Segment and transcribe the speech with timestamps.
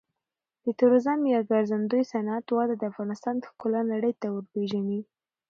[0.63, 5.01] د توریزم یا ګرځندوی صنعت وده د افغانستان ښکلا نړۍ ته ورپیژني.